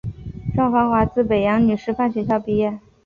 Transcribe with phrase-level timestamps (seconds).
[0.55, 2.79] 赵懋华自北洋女师范学校毕业。